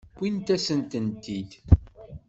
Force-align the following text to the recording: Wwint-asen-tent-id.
Wwint-asen-tent-id. 0.17 1.51